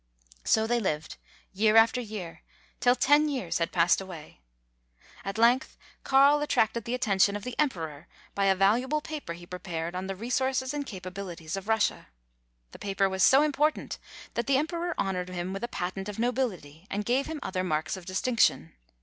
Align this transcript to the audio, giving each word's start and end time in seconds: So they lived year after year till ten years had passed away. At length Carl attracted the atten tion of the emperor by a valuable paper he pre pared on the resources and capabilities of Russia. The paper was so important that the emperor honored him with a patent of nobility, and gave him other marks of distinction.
So 0.43 0.65
they 0.65 0.79
lived 0.79 1.17
year 1.53 1.75
after 1.75 2.01
year 2.01 2.41
till 2.79 2.95
ten 2.95 3.29
years 3.29 3.59
had 3.59 3.71
passed 3.71 4.01
away. 4.01 4.41
At 5.23 5.37
length 5.37 5.77
Carl 6.03 6.41
attracted 6.41 6.85
the 6.85 6.95
atten 6.95 7.19
tion 7.19 7.35
of 7.35 7.43
the 7.43 7.53
emperor 7.59 8.07
by 8.33 8.45
a 8.45 8.55
valuable 8.55 8.99
paper 9.01 9.33
he 9.33 9.45
pre 9.45 9.59
pared 9.59 9.93
on 9.93 10.07
the 10.07 10.15
resources 10.15 10.73
and 10.73 10.87
capabilities 10.87 11.55
of 11.55 11.67
Russia. 11.67 12.07
The 12.71 12.79
paper 12.79 13.07
was 13.07 13.21
so 13.21 13.43
important 13.43 13.99
that 14.33 14.47
the 14.47 14.57
emperor 14.57 14.95
honored 14.97 15.29
him 15.29 15.53
with 15.53 15.63
a 15.63 15.67
patent 15.67 16.09
of 16.09 16.17
nobility, 16.17 16.87
and 16.89 17.05
gave 17.05 17.27
him 17.27 17.39
other 17.43 17.63
marks 17.63 17.95
of 17.95 18.07
distinction. 18.07 18.73